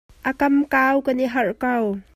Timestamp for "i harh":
1.23-1.53